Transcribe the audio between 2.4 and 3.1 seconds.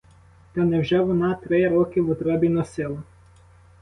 носила?